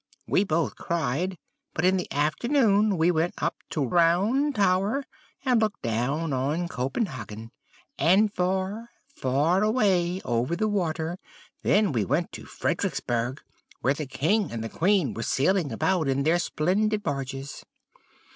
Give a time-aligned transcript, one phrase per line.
[0.25, 1.37] We both cried;
[1.75, 5.03] but in the afternoon we went up the Round Tower,
[5.45, 7.51] and looked down on Copenhagen,
[7.99, 11.19] and far, far away over the water;
[11.61, 13.41] then we went to Friedericksberg,
[13.81, 17.63] where the King and the Queen were sailing about in their splendid barges.'